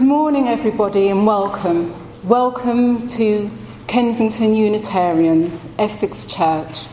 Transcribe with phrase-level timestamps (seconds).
[0.00, 1.92] Good morning, everybody, and welcome.
[2.26, 3.50] Welcome to
[3.86, 6.86] Kensington Unitarians, Essex Church.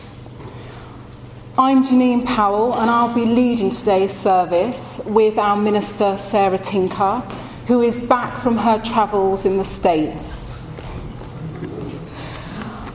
[1.56, 7.20] I'm Janine Powell, and I'll be leading today's service with our minister, Sarah Tinker,
[7.66, 10.52] who is back from her travels in the States.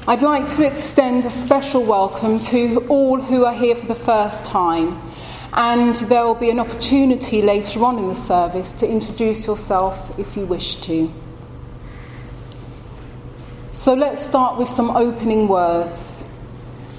[0.08, 4.46] I'd like to extend a special welcome to all who are here for the first
[4.46, 5.02] time
[5.54, 10.36] and there will be an opportunity later on in the service to introduce yourself if
[10.36, 11.14] you wish to.
[13.72, 16.28] So let's start with some opening words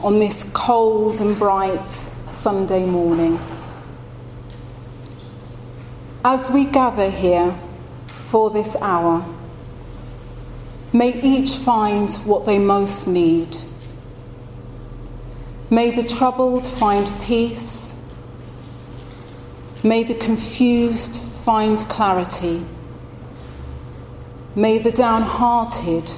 [0.03, 1.91] on this cold and bright
[2.31, 3.41] Sunday morning.
[6.25, 7.59] As we gather here
[8.09, 9.25] for this hour,
[10.93, 13.57] may each find what they most need.
[15.71, 17.94] May the troubled find peace
[19.85, 22.65] May the confused find clarity.
[24.55, 26.11] May the downhearted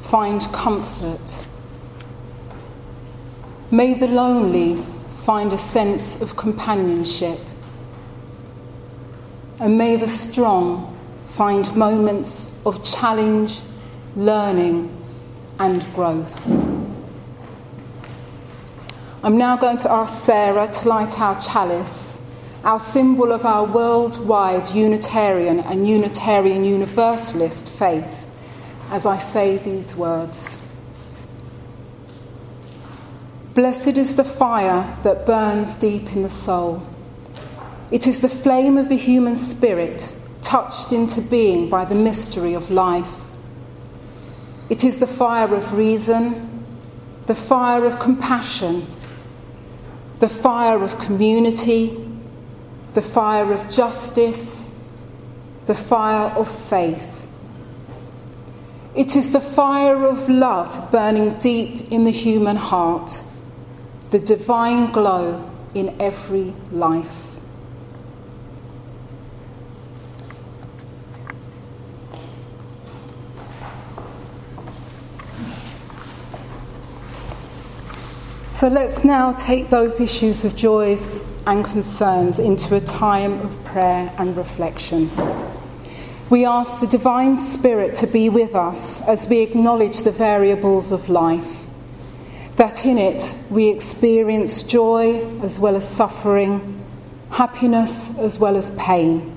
[0.00, 1.46] find comfort.
[3.70, 4.82] May the lonely
[5.24, 7.38] find a sense of companionship.
[9.60, 13.60] And may the strong find moments of challenge,
[14.16, 14.90] learning,
[15.58, 16.46] and growth.
[19.22, 22.21] I'm now going to ask Sarah to light our chalice
[22.64, 28.26] our symbol of our worldwide Unitarian and Unitarian Universalist faith,
[28.90, 30.62] as I say these words.
[33.54, 36.86] Blessed is the fire that burns deep in the soul.
[37.90, 42.70] It is the flame of the human spirit touched into being by the mystery of
[42.70, 43.12] life.
[44.70, 46.64] It is the fire of reason,
[47.26, 48.86] the fire of compassion,
[50.20, 52.01] the fire of community
[52.94, 54.70] the fire of justice,
[55.66, 57.26] the fire of faith.
[58.94, 63.22] It is the fire of love burning deep in the human heart,
[64.10, 67.32] the divine glow in every life.
[78.50, 84.12] So let's now take those issues of joys and concerns into a time of prayer
[84.18, 85.10] and reflection.
[86.30, 91.08] We ask the Divine Spirit to be with us as we acknowledge the variables of
[91.08, 91.64] life,
[92.56, 96.82] that in it we experience joy as well as suffering,
[97.30, 99.36] happiness as well as pain.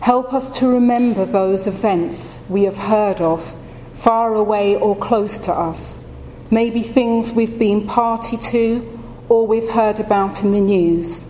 [0.00, 3.54] Help us to remember those events we have heard of,
[3.94, 6.04] far away or close to us,
[6.50, 8.89] maybe things we've been party to
[9.30, 11.22] or we've heard about in the news,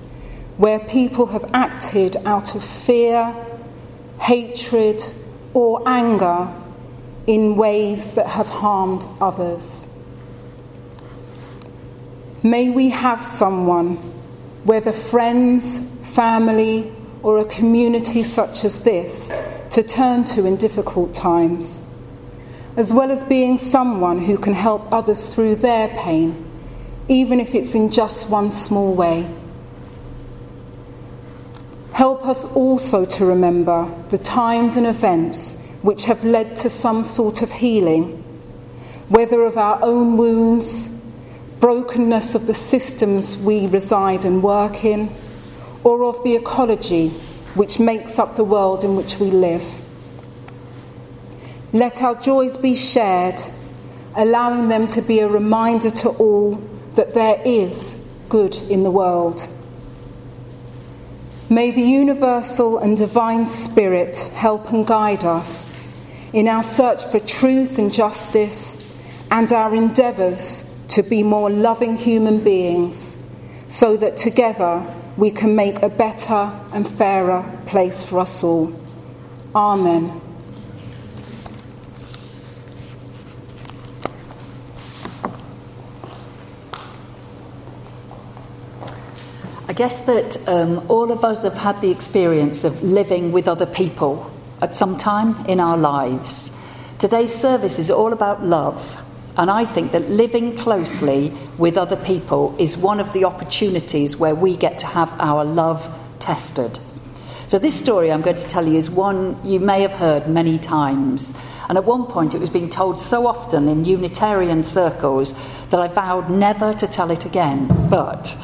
[0.56, 3.36] where people have acted out of fear,
[4.18, 5.02] hatred,
[5.52, 6.50] or anger
[7.26, 9.86] in ways that have harmed others.
[12.42, 13.96] May we have someone,
[14.64, 15.78] whether friends,
[16.14, 16.90] family,
[17.22, 19.30] or a community such as this,
[19.72, 21.82] to turn to in difficult times,
[22.78, 26.49] as well as being someone who can help others through their pain
[27.10, 29.28] even if it's in just one small way.
[31.92, 37.42] Help us also to remember the times and events which have led to some sort
[37.42, 38.12] of healing,
[39.08, 40.88] whether of our own wounds,
[41.58, 45.10] brokenness of the systems we reside and work in,
[45.82, 47.08] or of the ecology
[47.56, 49.64] which makes up the world in which we live.
[51.72, 53.40] Let our joys be shared,
[54.14, 56.62] allowing them to be a reminder to all
[56.94, 59.48] that there is good in the world.
[61.48, 65.68] May the universal and divine Spirit help and guide us
[66.32, 68.86] in our search for truth and justice
[69.30, 73.16] and our endeavours to be more loving human beings
[73.68, 74.84] so that together
[75.16, 78.72] we can make a better and fairer place for us all.
[79.54, 80.29] Amen.
[89.80, 94.30] Guess that um, all of us have had the experience of living with other people
[94.60, 96.54] at some time in our lives.
[96.98, 99.02] Today's service is all about love,
[99.38, 104.34] and I think that living closely with other people is one of the opportunities where
[104.34, 105.88] we get to have our love
[106.18, 106.78] tested.
[107.46, 110.58] So, this story I'm going to tell you is one you may have heard many
[110.58, 111.34] times.
[111.70, 115.32] And at one point, it was being told so often in Unitarian circles
[115.70, 117.66] that I vowed never to tell it again.
[117.88, 118.36] But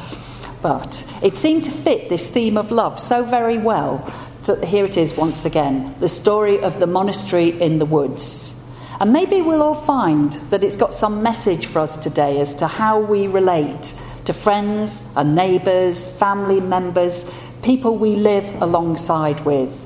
[0.61, 4.05] but it seemed to fit this theme of love so very well.
[4.41, 8.53] So here it is once again the story of the monastery in the woods.
[8.99, 12.67] And maybe we'll all find that it's got some message for us today as to
[12.67, 13.93] how we relate
[14.25, 17.29] to friends and neighbours, family members,
[17.61, 19.85] people we live alongside with.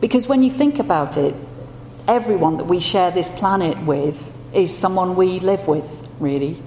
[0.00, 1.34] Because when you think about it,
[2.06, 6.62] everyone that we share this planet with is someone we live with, really.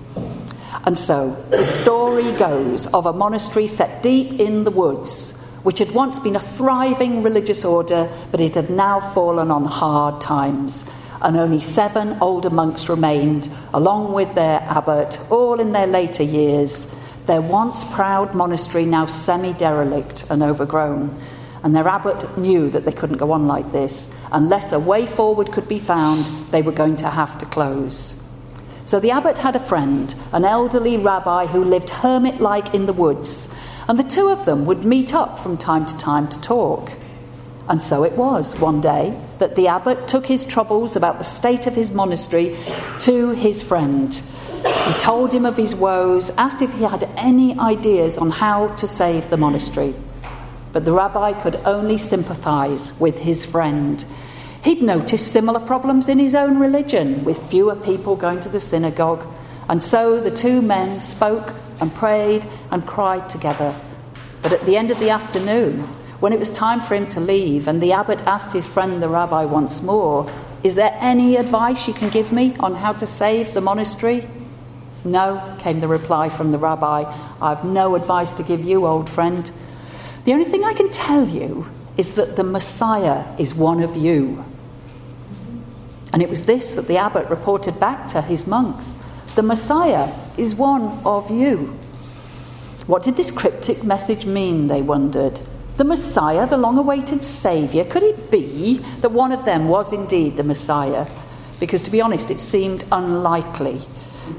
[0.85, 5.91] And so the story goes of a monastery set deep in the woods, which had
[5.91, 10.89] once been a thriving religious order, but it had now fallen on hard times.
[11.21, 16.91] And only seven older monks remained, along with their abbot, all in their later years.
[17.27, 21.15] Their once proud monastery now semi derelict and overgrown.
[21.63, 24.11] And their abbot knew that they couldn't go on like this.
[24.31, 28.20] Unless a way forward could be found, they were going to have to close.
[28.91, 32.91] So the abbot had a friend, an elderly rabbi who lived hermit like in the
[32.91, 33.47] woods,
[33.87, 36.91] and the two of them would meet up from time to time to talk.
[37.69, 41.67] And so it was one day that the abbot took his troubles about the state
[41.67, 42.57] of his monastery
[42.99, 44.13] to his friend.
[44.13, 48.87] He told him of his woes, asked if he had any ideas on how to
[48.87, 49.95] save the monastery.
[50.73, 54.03] But the rabbi could only sympathize with his friend
[54.63, 59.25] He'd noticed similar problems in his own religion, with fewer people going to the synagogue.
[59.67, 63.75] And so the two men spoke and prayed and cried together.
[64.43, 65.79] But at the end of the afternoon,
[66.19, 69.09] when it was time for him to leave, and the abbot asked his friend the
[69.09, 70.31] rabbi once more,
[70.61, 74.27] Is there any advice you can give me on how to save the monastery?
[75.03, 77.11] No, came the reply from the rabbi.
[77.41, 79.49] I've no advice to give you, old friend.
[80.25, 81.67] The only thing I can tell you
[81.97, 84.45] is that the Messiah is one of you.
[86.13, 88.97] And it was this that the abbot reported back to his monks
[89.35, 91.77] The Messiah is one of you.
[92.87, 95.39] What did this cryptic message mean, they wondered?
[95.77, 100.35] The Messiah, the long awaited Saviour, could it be that one of them was indeed
[100.35, 101.07] the Messiah?
[101.59, 103.81] Because to be honest, it seemed unlikely.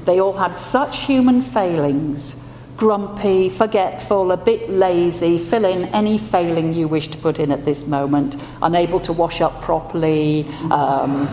[0.05, 2.42] They all had such human failings
[2.83, 7.63] grumpy, forgetful, a bit lazy, fill in any failing you wish to put in at
[7.63, 11.25] this moment, unable to wash up properly, um,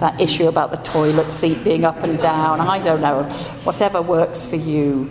[0.00, 3.22] that issue about the toilet seat being up and down, I don't know,
[3.64, 5.08] whatever works for you.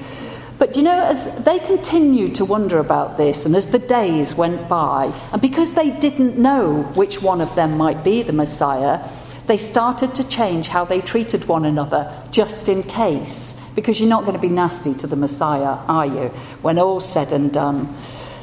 [0.59, 4.69] But you know, as they continued to wonder about this, and as the days went
[4.69, 9.03] by, and because they didn't know which one of them might be the Messiah,
[9.47, 14.25] they started to change how they treated one another, just in case because you're not
[14.25, 16.29] going to be nasty to the Messiah, are you,
[16.63, 17.95] when all's said and done?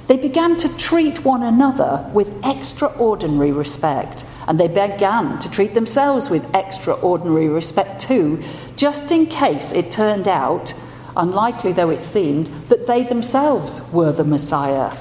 [0.06, 6.30] They began to treat one another with extraordinary respect, and they began to treat themselves
[6.30, 8.44] with extraordinary respect too,
[8.76, 10.72] just in case it turned out,
[11.16, 14.96] unlikely though it seemed, that they themselves were the Messiah.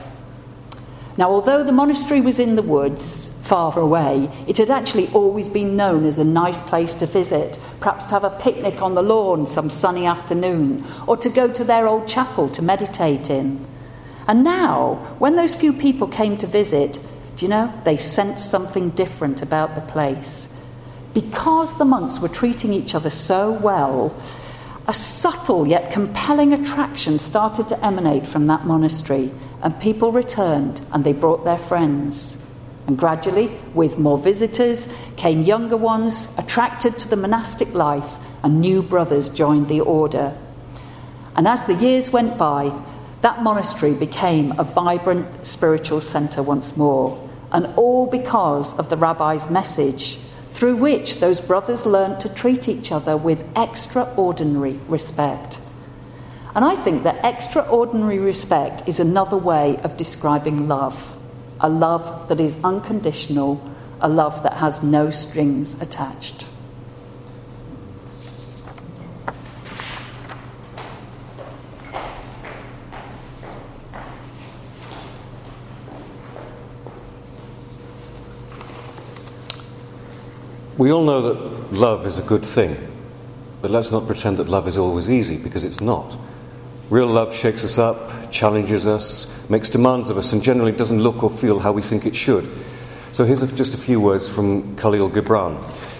[1.15, 5.75] Now, although the monastery was in the woods, far away, it had actually always been
[5.75, 9.45] known as a nice place to visit, perhaps to have a picnic on the lawn
[9.45, 13.65] some sunny afternoon, or to go to their old chapel to meditate in.
[14.29, 16.99] And now, when those few people came to visit,
[17.35, 20.47] do you know, they sensed something different about the place.
[21.13, 24.15] Because the monks were treating each other so well,
[24.87, 29.31] a subtle yet compelling attraction started to emanate from that monastery,
[29.61, 32.42] and people returned and they brought their friends.
[32.87, 38.81] And gradually, with more visitors, came younger ones attracted to the monastic life, and new
[38.81, 40.35] brothers joined the order.
[41.35, 42.77] And as the years went by,
[43.21, 47.17] that monastery became a vibrant spiritual centre once more,
[47.53, 50.17] and all because of the rabbi's message,
[50.49, 55.59] through which those brothers learned to treat each other with extraordinary respect.
[56.53, 61.15] And I think that extraordinary respect is another way of describing love
[61.63, 63.65] a love that is unconditional,
[64.01, 66.45] a love that has no strings attached.
[80.77, 82.75] We all know that love is a good thing,
[83.61, 86.17] but let's not pretend that love is always easy because it's not.
[86.93, 91.23] Real love shakes us up, challenges us, makes demands of us, and generally doesn't look
[91.23, 92.47] or feel how we think it should.
[93.11, 95.59] So here's just a few words from Khalil Gibran,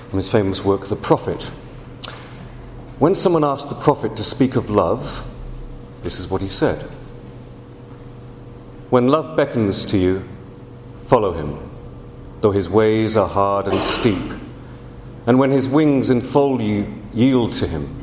[0.10, 1.46] from his famous work, The Prophet.
[3.00, 5.28] When someone asked the Prophet to speak of love,
[6.04, 6.84] this is what he said
[8.92, 10.24] When love beckons to you,
[11.06, 11.58] follow him,
[12.42, 14.32] though his ways are hard and steep.
[15.26, 16.86] And when his wings enfold you,
[17.16, 18.03] yield to him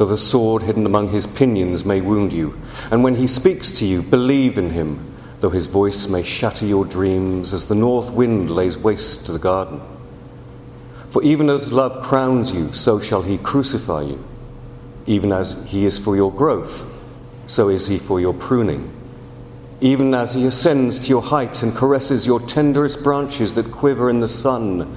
[0.00, 2.58] though the sword hidden among his pinions may wound you.
[2.90, 6.86] And when he speaks to you, believe in him, though his voice may shatter your
[6.86, 9.78] dreams as the north wind lays waste to the garden.
[11.10, 14.24] For even as love crowns you, so shall he crucify you.
[15.04, 16.98] Even as he is for your growth,
[17.46, 18.90] so is he for your pruning.
[19.82, 24.20] Even as he ascends to your height and caresses your tenderest branches that quiver in
[24.20, 24.96] the sun,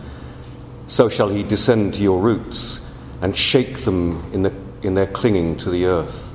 [0.88, 2.90] so shall he descend to your roots
[3.22, 6.34] and shake them in, the, in their clinging to the earth.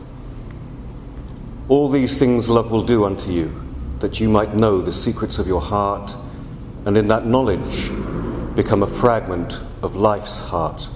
[1.69, 3.53] All these things love will do unto you,
[4.01, 6.15] that you might know the secrets of your heart,
[6.85, 7.91] and in that knowledge
[8.55, 10.89] become a fragment of life's heart.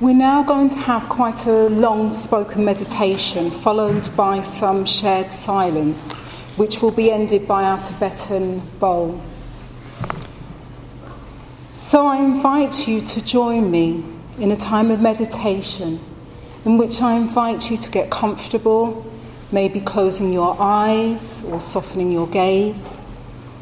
[0.00, 6.20] We're now going to have quite a long spoken meditation, followed by some shared silence,
[6.58, 9.22] which will be ended by our Tibetan bowl.
[11.72, 14.04] So I invite you to join me
[14.38, 16.00] in a time of meditation
[16.64, 19.06] in which I invite you to get comfortable,
[19.52, 22.98] maybe closing your eyes or softening your gaze,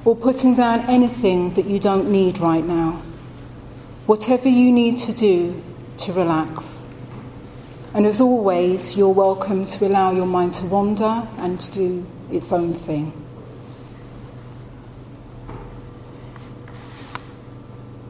[0.07, 3.03] or putting down anything that you don't need right now.
[4.07, 5.63] Whatever you need to do
[5.99, 6.87] to relax.
[7.93, 12.53] And as always, you're welcome to allow your mind to wander and to do its
[12.53, 13.13] own thing.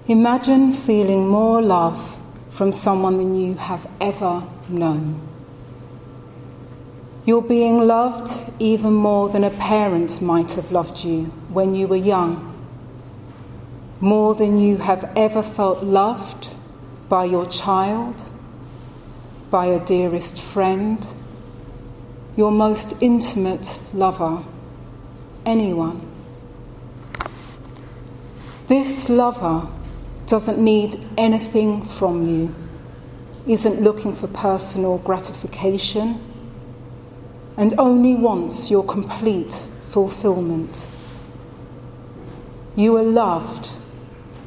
[0.09, 2.17] Imagine feeling more love
[2.49, 5.21] from someone than you have ever known.
[7.25, 8.31] You're being loved
[8.61, 12.55] even more than a parent might have loved you when you were young,
[14.01, 16.55] more than you have ever felt loved
[17.09, 18.23] by your child,
[19.51, 21.05] by a dearest friend,
[22.37, 24.45] your most intimate lover,
[25.47, 26.01] anyone.
[28.69, 29.67] This lover
[30.27, 32.55] doesn't need anything from you,
[33.47, 36.21] isn't looking for personal gratification,
[37.57, 39.53] and only wants your complete
[39.87, 40.87] fulfillment.
[42.75, 43.71] You are loved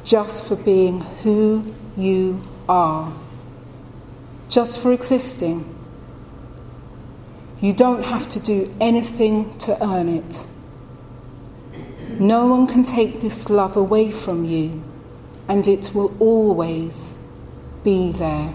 [0.04, 3.12] just for being who you are,
[4.48, 5.79] just for existing.
[7.60, 10.46] You don't have to do anything to earn it.
[12.18, 14.82] No one can take this love away from you,
[15.48, 17.14] and it will always
[17.84, 18.54] be there.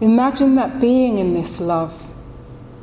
[0.00, 2.10] Imagine that being in this love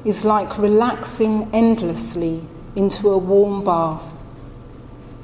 [0.04, 2.42] is like relaxing endlessly
[2.76, 4.04] into a warm bath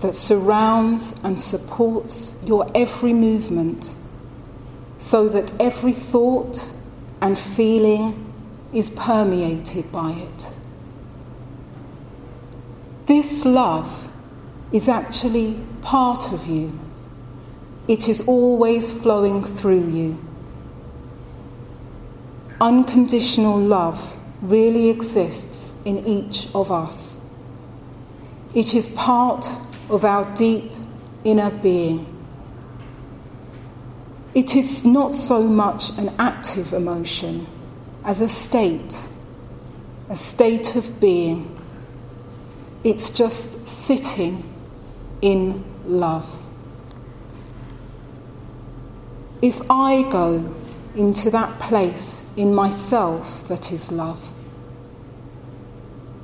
[0.02, 3.96] that surrounds and supports your every movement
[4.98, 6.72] so that every thought
[7.22, 8.26] and feeling
[8.74, 10.54] is permeated by it.
[13.08, 14.12] This love
[14.72, 16.78] is actually part of you.
[17.88, 20.24] It is always flowing through you.
[22.62, 27.26] Unconditional love really exists in each of us.
[28.54, 29.48] It is part
[29.90, 30.72] of our deep
[31.24, 32.09] inner being.
[34.36, 37.48] It is not so much an active emotion
[38.04, 39.08] as a state,
[40.10, 41.56] a state of being.
[42.84, 44.44] It's just sitting
[45.22, 46.36] in love.
[49.42, 50.56] If I go
[50.96, 54.34] into that place in myself that is love,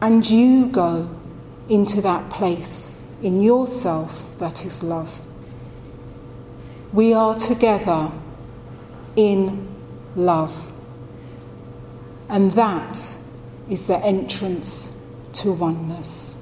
[0.02, 1.10] and you go
[1.70, 5.20] into that place in yourself that is love.
[6.96, 8.10] We are together
[9.18, 9.68] in
[10.16, 10.72] love.
[12.30, 13.18] And that
[13.70, 14.96] is the entrance
[15.34, 16.35] to oneness.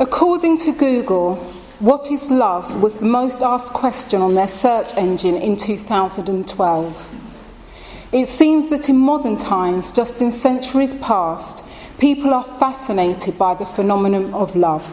[0.00, 1.34] According to Google,
[1.80, 7.08] what is love was the most asked question on their search engine in 2012.
[8.12, 11.64] It seems that in modern times, just in centuries past,
[11.98, 14.86] people are fascinated by the phenomenon of love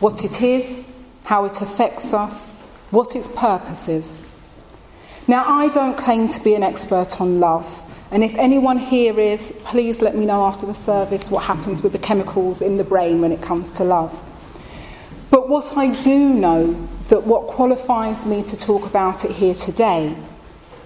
[0.00, 0.84] what it is,
[1.22, 2.50] how it affects us,
[2.90, 4.20] what its purpose is.
[5.28, 9.62] Now, I don't claim to be an expert on love, and if anyone here is,
[9.64, 13.20] please let me know after the service what happens with the chemicals in the brain
[13.20, 14.24] when it comes to love.
[15.30, 20.14] But what I do know, that what qualifies me to talk about it here today,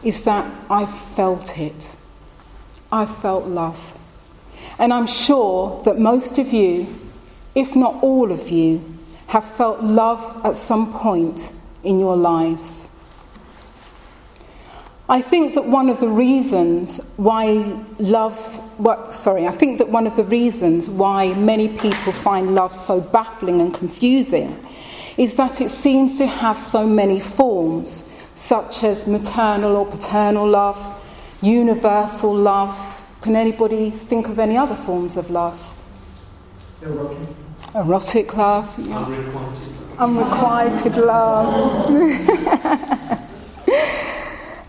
[0.03, 1.97] is that I've felt it.
[2.91, 3.97] I've felt love.
[4.79, 6.87] And I'm sure that most of you,
[7.55, 11.53] if not all of you, have felt love at some point
[11.85, 12.89] in your lives.
[15.13, 17.53] I think that one of the reasons why
[17.99, 18.35] love,
[18.79, 23.03] what, sorry, I think that one of the reasons why many people find love so
[23.03, 24.59] baffling and confusing
[25.19, 30.79] is that it seems to have so many forms, such as maternal or paternal love,
[31.43, 32.75] universal love.
[33.21, 35.61] Can anybody think of any other forms of love?
[36.81, 37.19] Erotic.
[37.75, 38.79] Erotic love.
[38.79, 39.05] Yeah.
[39.99, 41.91] Unrequited love.
[41.99, 43.23] Unrequited love.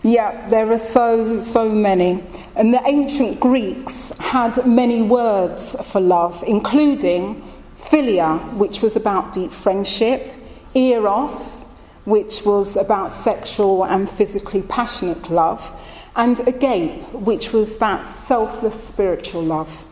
[0.06, 2.22] Yeah, there are so, so many.
[2.56, 7.42] And the ancient Greeks had many words for love, including
[7.78, 10.30] philia, which was about deep friendship,
[10.74, 11.64] eros,
[12.04, 15.72] which was about sexual and physically passionate love,
[16.16, 19.82] and agape, which was that selfless spiritual love.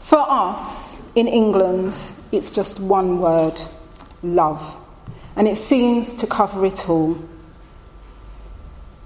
[0.00, 1.94] For us in England,
[2.32, 3.60] it's just one word
[4.22, 4.74] love,
[5.36, 7.18] and it seems to cover it all.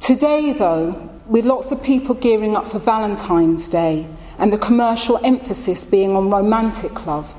[0.07, 4.07] Today, though, with lots of people gearing up for Valentine's Day
[4.39, 7.35] and the commercial emphasis being on romantic love,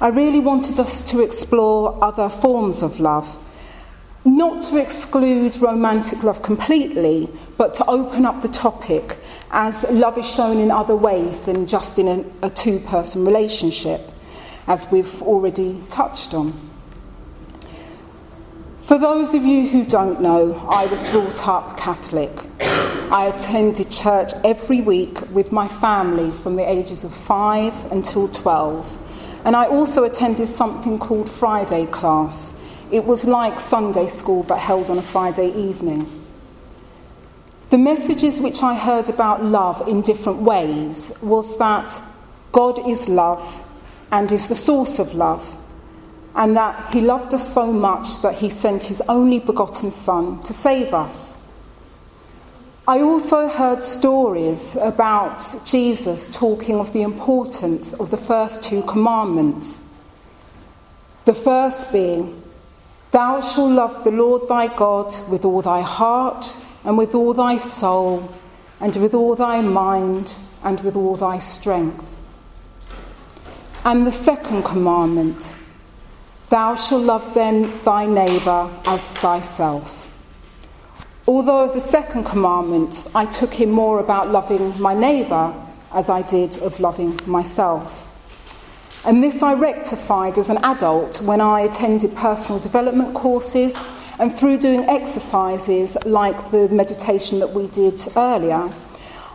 [0.00, 3.36] I really wanted us to explore other forms of love.
[4.24, 7.28] Not to exclude romantic love completely,
[7.58, 9.16] but to open up the topic
[9.50, 14.08] as love is shown in other ways than just in a, a two person relationship,
[14.68, 16.73] as we've already touched on.
[18.84, 22.30] For those of you who don't know, I was brought up Catholic.
[22.60, 28.98] I attended church every week with my family from the ages of 5 until 12.
[29.46, 32.60] And I also attended something called Friday class.
[32.92, 36.06] It was like Sunday school but held on a Friday evening.
[37.70, 41.98] The messages which I heard about love in different ways was that
[42.52, 43.64] God is love
[44.12, 45.56] and is the source of love
[46.34, 50.52] and that he loved us so much that he sent his only begotten Son to
[50.52, 51.40] save us.
[52.86, 59.88] I also heard stories about Jesus talking of the importance of the first two commandments.
[61.24, 62.42] The first being,
[63.10, 67.56] Thou shalt love the Lord thy God with all thy heart, and with all thy
[67.56, 68.28] soul,
[68.80, 72.14] and with all thy mind, and with all thy strength.
[73.84, 75.56] And the second commandment,
[76.50, 80.10] Thou shalt love then thy neighbour as thyself.
[81.26, 85.54] Although of the second commandment, I took in more about loving my neighbour
[85.90, 88.02] as I did of loving myself.
[89.06, 93.82] And this I rectified as an adult when I attended personal development courses
[94.18, 98.70] and through doing exercises like the meditation that we did earlier.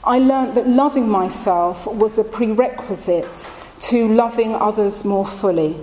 [0.04, 5.76] I learnt that loving myself was a prerequisite to loving others more fully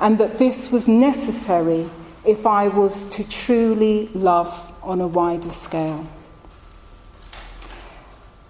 [0.00, 1.88] and that this was necessary
[2.24, 6.06] if I was to truly love on a wider scale.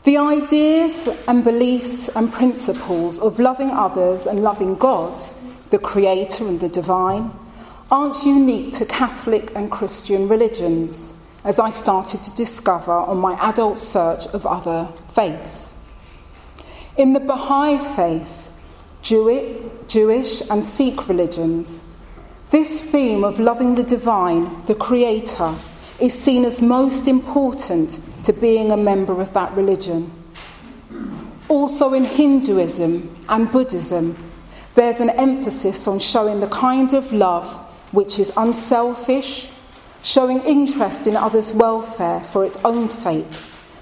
[0.05, 5.23] The ideas and beliefs and principles of loving others and loving God,
[5.71, 7.33] the Creator and the Divine,
[7.91, 11.13] aren't unique to Catholic and Christian religions,
[11.45, 15.73] as I started to discover on my adult search of other faiths.
[16.97, 18.48] In the Baha'i faith,
[19.03, 21.83] Jewish and Sikh religions.
[22.51, 25.55] This theme of loving the divine, the Creator,
[26.01, 30.11] is seen as most important to being a member of that religion.
[31.49, 34.17] Also, in Hinduism and Buddhism,
[34.75, 37.47] there's an emphasis on showing the kind of love
[37.93, 39.51] which is unselfish,
[40.03, 43.27] showing interest in others' welfare for its own sake,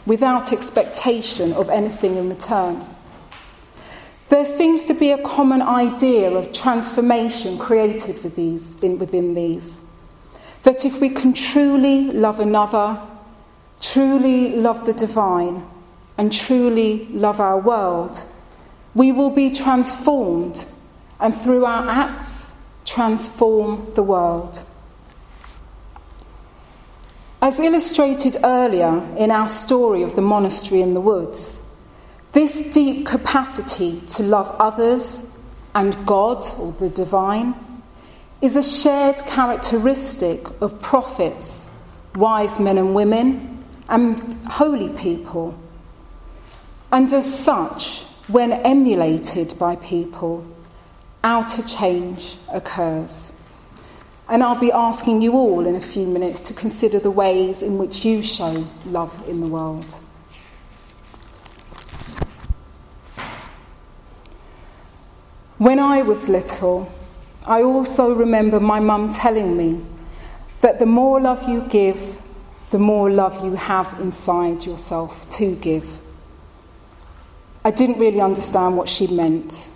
[0.07, 2.85] without expectation of anything in return.
[4.29, 9.81] There seems to be a common idea of transformation created these, in, within these.
[10.65, 13.01] That if we can truly love another,
[13.81, 15.65] truly love the divine,
[16.19, 18.23] and truly love our world,
[18.95, 20.65] we will be transformed
[21.21, 24.63] and through our acts transform the world.
[27.41, 31.63] As illustrated earlier in our story of the monastery in the woods,
[32.37, 35.27] this deep capacity to love others
[35.75, 37.55] and God or the divine
[38.43, 41.71] is a shared characteristic of prophets,
[42.15, 45.59] wise men and women, and holy people.
[46.93, 50.47] And as such, when emulated by people,
[51.25, 53.33] outer change occurs.
[54.29, 57.79] And I'll be asking you all in a few minutes to consider the ways in
[57.79, 59.97] which you show love in the world.
[65.59, 66.93] When I was little,
[67.47, 69.81] I also remember my mum telling me
[70.61, 72.21] that the more love you give,
[72.71, 75.89] the more love you have inside yourself to give.
[77.65, 79.71] I didn't really understand what she meant.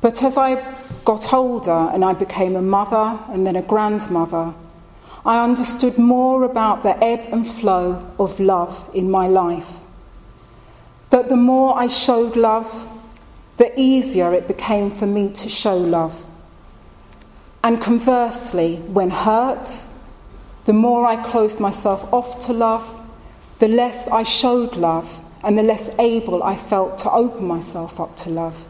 [0.00, 4.54] But as I got older and I became a mother and then a grandmother,
[5.26, 9.78] I understood more about the ebb and flow of love in my life.
[11.10, 12.88] That the more I showed love,
[13.56, 16.24] the easier it became for me to show love.
[17.62, 19.80] And conversely, when hurt,
[20.64, 23.00] the more I closed myself off to love,
[23.58, 28.16] the less I showed love and the less able I felt to open myself up
[28.16, 28.66] to love.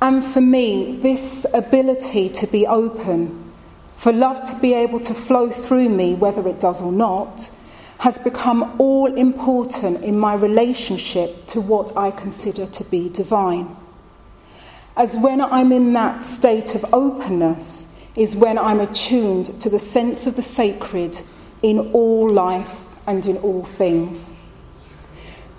[0.00, 3.52] And for me, this ability to be open,
[3.96, 7.50] for love to be able to flow through me, whether it does or not,
[7.98, 13.76] has become all important in my relationship to what I consider to be divine.
[14.96, 20.26] As when I'm in that state of openness, is when I'm attuned to the sense
[20.26, 21.20] of the sacred
[21.62, 24.34] in all life and in all things.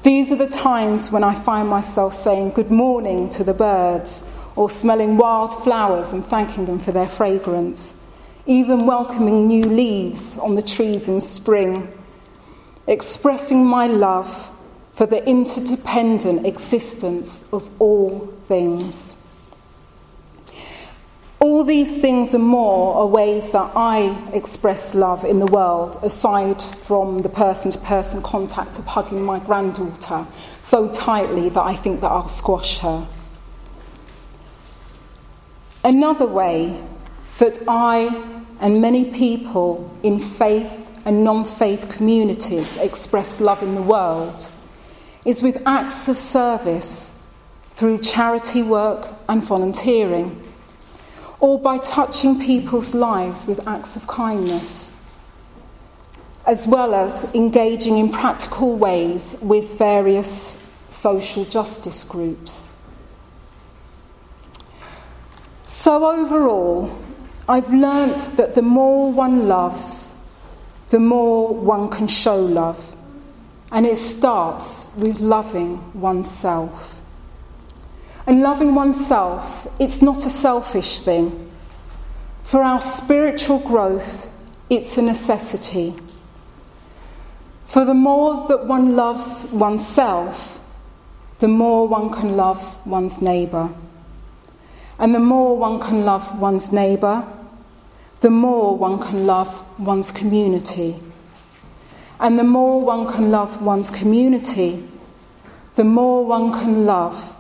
[0.03, 4.25] These are the times when I find myself saying good morning to the birds,
[4.55, 7.95] or smelling wild flowers and thanking them for their fragrance,
[8.45, 11.87] even welcoming new leaves on the trees in spring,
[12.89, 14.49] expressing my love
[14.93, 19.13] for the interdependent existence of all things.
[21.39, 26.61] All these things and more are ways that I express love in the world, aside
[26.61, 30.25] from the person to person contact of hugging my granddaughter
[30.61, 33.07] so tightly that I think that I'll squash her.
[35.83, 36.83] Another way
[37.37, 43.81] that I and many people in faith and non faith communities express love in the
[43.81, 44.49] world
[45.25, 47.19] is with acts of service
[47.71, 50.41] through charity work and volunteering
[51.39, 54.95] or by touching people's lives with acts of kindness,
[56.45, 62.69] as well as engaging in practical ways with various social justice groups.
[65.65, 66.99] So, overall,
[67.47, 70.08] I've learnt that the more one loves,
[70.89, 72.95] the more one can show love.
[73.71, 76.99] And it starts with loving oneself.
[78.25, 81.51] And loving oneself, it's not a selfish thing.
[82.43, 84.29] For our spiritual growth,
[84.69, 85.93] it's a necessity.
[87.65, 90.59] For the more that one loves oneself,
[91.37, 93.69] the more one can love one's neighbour.
[94.97, 97.23] And the more one can love one's neighbour,
[98.21, 100.95] the more one can love one's community.
[102.19, 104.85] And the more one can love one's community,
[105.75, 107.35] the more one can love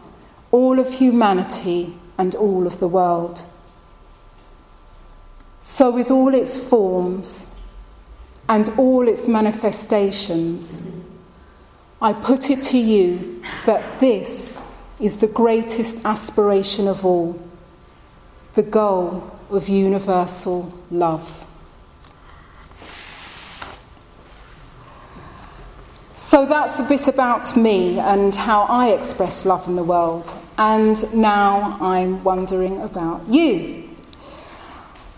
[0.51, 3.41] all of humanity and all of the world.
[5.61, 7.53] So, with all its forms
[8.47, 10.81] and all its manifestations,
[12.01, 14.63] I put it to you that this
[15.01, 17.39] is the greatest aspiration of all
[18.53, 21.45] the goal of universal love.
[26.17, 30.31] So that's a bit about me and how I express love in the world.
[30.57, 33.89] And now I'm wondering about you.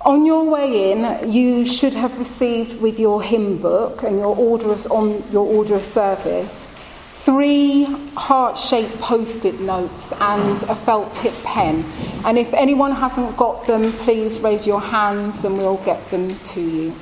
[0.06, 4.72] On your way in, you should have received with your hymn book and your order
[4.72, 6.74] of, on your order of service
[7.24, 7.84] three
[8.16, 11.86] heart shaped post it notes and a felt tip pen.
[12.26, 16.62] And if anyone hasn't got them, please raise your hands and we'll get them to
[16.62, 16.96] you.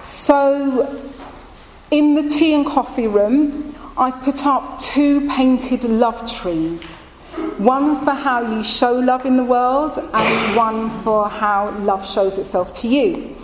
[0.00, 1.00] So,
[1.90, 7.04] in the tea and coffee room, I've put up two painted love trees.
[7.58, 12.36] One for how you show love in the world, and one for how love shows
[12.36, 13.36] itself to you.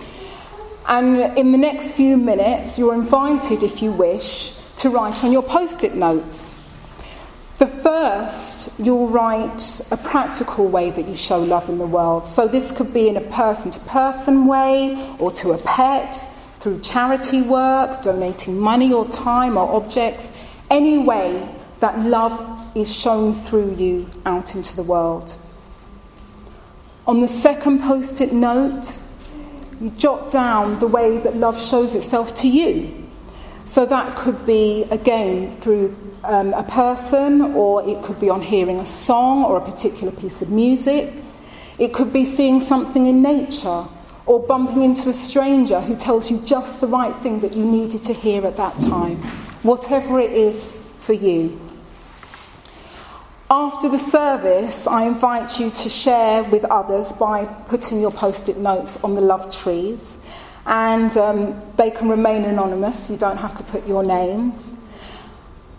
[0.91, 5.45] And in the next few minutes, you're invited, if you wish, to write on your
[5.45, 6.57] post it notes.
[7.59, 12.27] The first, you'll write a practical way that you show love in the world.
[12.27, 16.27] So this could be in a person to person way or to a pet
[16.59, 20.33] through charity work, donating money or time or objects,
[20.71, 21.49] any way
[21.79, 25.37] that love is shown through you out into the world.
[27.07, 28.99] On the second post it note,
[29.81, 33.09] you jot down the way that love shows itself to you.
[33.67, 38.79] So that could be, again, through um, a person, or it could be on hearing
[38.79, 41.15] a song or a particular piece of music.
[41.79, 43.87] It could be seeing something in nature
[44.27, 48.03] or bumping into a stranger who tells you just the right thing that you needed
[48.05, 49.17] to hear at that time.
[49.63, 51.59] Whatever it is for you.
[53.53, 58.59] After the service, I invite you to share with others by putting your post it
[58.59, 60.19] notes on the love trees.
[60.67, 64.55] And um, they can remain anonymous, you don't have to put your names.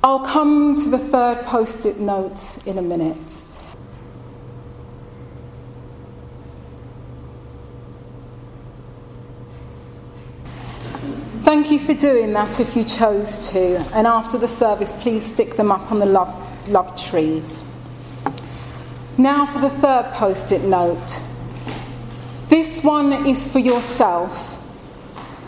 [0.04, 3.46] I'll come to the third post it note in a minute.
[11.46, 13.78] Thank you for doing that if you chose to.
[13.94, 17.64] And after the service, please stick them up on the love love trees.
[19.18, 21.22] Now for the third post it note.
[22.48, 24.58] This one is for yourself,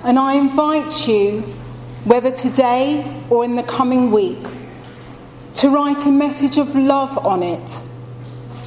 [0.03, 1.41] and I invite you,
[2.05, 4.45] whether today or in the coming week,
[5.55, 7.69] to write a message of love on it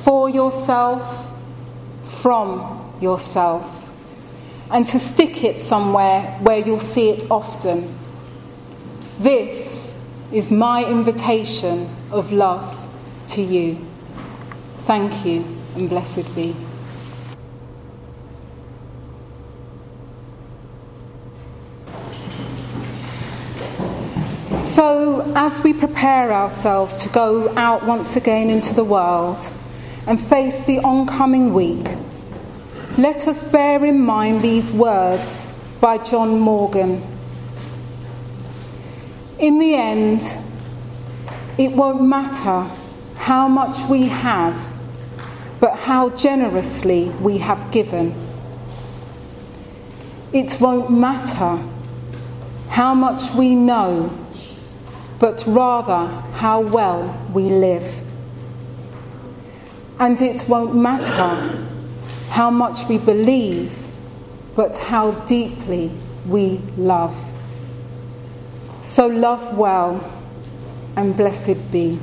[0.05, 1.31] for yourself,
[2.05, 3.91] from yourself,
[4.71, 7.95] and to stick it somewhere where you'll see it often.
[9.19, 9.76] This
[10.33, 12.77] is my invitation of love
[13.29, 13.77] to you.
[14.81, 15.45] Thank you
[15.77, 16.55] and blessed be.
[24.57, 29.51] So, as we prepare ourselves to go out once again into the world
[30.07, 31.87] and face the oncoming week,
[32.99, 37.03] let us bear in mind these words by John Morgan.
[39.39, 40.23] In the end,
[41.59, 42.67] it won't matter
[43.17, 44.59] how much we have,
[45.61, 48.15] but how generously we have given.
[50.33, 51.63] It won't matter
[52.71, 54.11] how much we know,
[55.19, 58.01] but rather how well we live.
[59.99, 61.67] And it won't matter
[62.31, 63.87] how much we believe,
[64.55, 65.91] but how deeply
[66.27, 67.36] we love.
[68.87, 69.99] So love well
[70.97, 71.99] and blessed be.